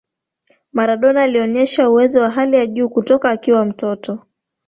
Maradona 0.73 1.21
alionesha 1.23 1.89
uwezo 1.89 2.21
wa 2.21 2.29
hali 2.29 2.57
ya 2.57 2.67
juu 2.67 2.89
kutoka 2.89 3.29
akiwa 3.29 3.65
mtoto 3.65 4.19